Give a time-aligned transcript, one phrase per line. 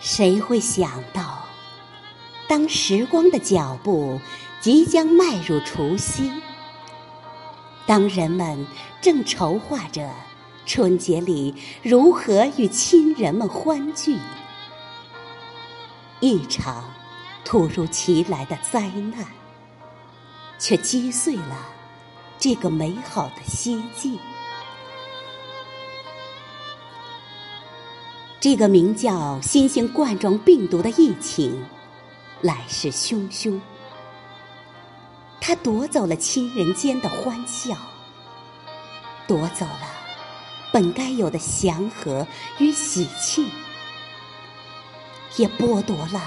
[0.00, 1.44] 谁会想到，
[2.48, 4.20] 当时光的脚步
[4.60, 6.30] 即将迈入除夕，
[7.86, 8.66] 当人们
[9.00, 10.08] 正筹划着
[10.64, 14.16] 春节里如何与亲人们欢聚，
[16.20, 16.84] 一场
[17.44, 19.26] 突如其来的灾难，
[20.58, 21.66] 却击碎了
[22.38, 24.18] 这个美好的希冀。
[28.40, 31.60] 这个名叫新型冠状病毒的疫情
[32.40, 33.60] 来势汹汹，
[35.40, 37.76] 它夺走了亲人间的欢笑，
[39.26, 39.90] 夺走了
[40.72, 42.24] 本该有的祥和
[42.60, 43.50] 与喜庆，
[45.36, 46.22] 也剥夺了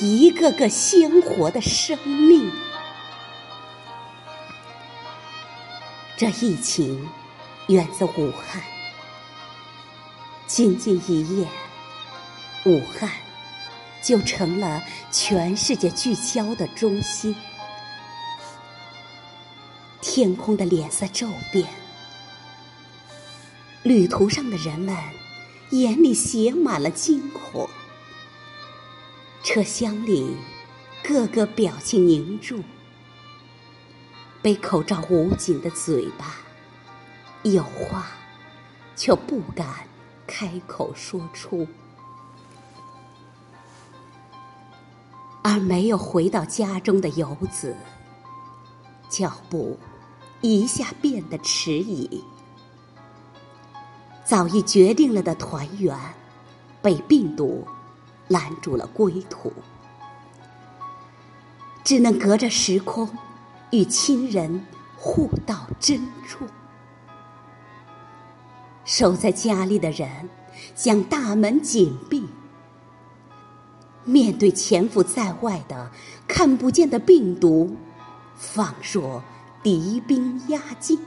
[0.00, 2.50] 一个个鲜活的生命。
[6.16, 7.08] 这疫情
[7.68, 8.60] 源自武汉。
[10.46, 11.48] 仅仅一夜，
[12.64, 13.10] 武汉
[14.00, 17.34] 就成了全世界聚焦的中心。
[20.00, 21.66] 天空的脸色骤变，
[23.82, 24.96] 旅途上的人们
[25.70, 27.68] 眼里写满了惊恐，
[29.42, 30.36] 车厢里
[31.02, 32.62] 个个表情凝重，
[34.40, 36.36] 被口罩捂紧的嘴巴，
[37.42, 38.12] 有话
[38.94, 39.88] 却不敢。
[40.26, 41.66] 开口说出，
[45.42, 47.76] 而没有回到家中的游子，
[49.08, 49.78] 脚步
[50.40, 52.22] 一下变得迟疑。
[54.24, 55.96] 早已决定了的团圆，
[56.82, 57.64] 被病毒
[58.26, 59.52] 拦住了归途，
[61.84, 63.08] 只能隔着时空
[63.70, 66.46] 与亲人互道珍重。
[68.86, 70.08] 守在家里的人，
[70.74, 72.24] 将大门紧闭。
[74.04, 75.90] 面对潜伏在外的
[76.28, 77.76] 看不见的病毒，
[78.36, 79.22] 仿若
[79.62, 80.98] 敌兵压境。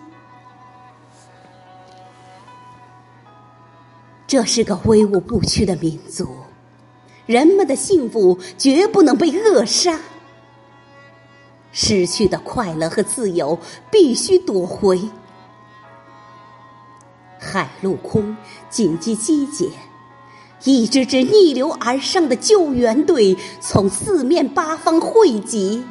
[4.28, 6.28] 这是个威武不屈的民族，
[7.26, 10.00] 人们的幸福绝不能被扼杀。
[11.72, 13.58] 失去的快乐和自由
[13.90, 15.00] 必须夺回。
[17.40, 18.36] 海陆空
[18.70, 19.72] 紧急集结，
[20.66, 25.86] 一支支逆流而上的救援队从四面八方汇集，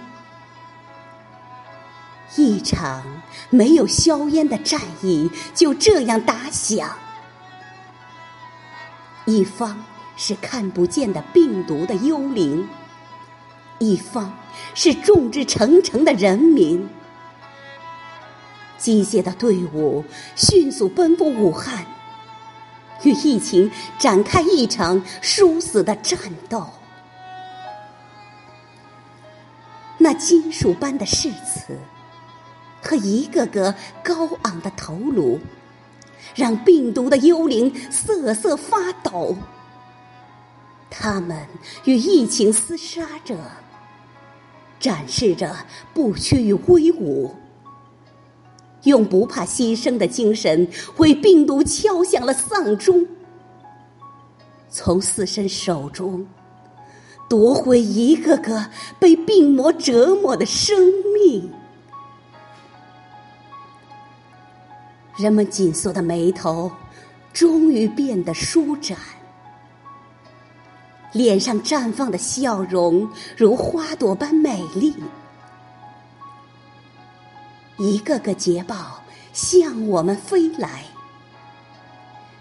[2.37, 3.03] 一场
[3.48, 6.91] 没有硝烟的战役就这样打响。
[9.25, 9.82] 一方
[10.16, 12.69] 是看不见的病毒的幽灵，
[13.78, 14.34] 一方
[14.75, 16.87] 是众志成城的人民。
[18.78, 20.04] 机械的队伍
[20.36, 21.84] 迅速奔赴武汉，
[23.02, 26.18] 与疫情展开一场殊死的战
[26.48, 26.66] 斗。
[29.98, 31.76] 那金属般的誓词
[32.80, 35.40] 和一个个高昂的头颅，
[36.36, 39.36] 让病毒的幽灵瑟瑟发抖。
[40.88, 41.46] 他们
[41.84, 43.36] 与疫情厮杀着，
[44.78, 45.54] 展示着
[45.92, 47.34] 不屈与威武。
[48.84, 50.66] 用不怕牺牲的精神，
[50.98, 53.06] 为病毒敲响了丧钟，
[54.70, 56.26] 从死神手中
[57.28, 60.78] 夺回一个个被病魔折磨的生
[61.14, 61.50] 命。
[65.18, 66.70] 人们紧锁的眉头
[67.32, 68.96] 终于变得舒展，
[71.12, 74.94] 脸上绽放的笑容如花朵般美丽。
[77.78, 79.02] 一个个捷报
[79.32, 80.84] 向我们飞来，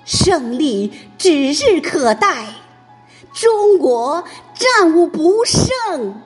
[0.04, 2.48] 胜利指日可待，
[3.34, 4.24] 中国
[4.56, 6.22] 战无不胜。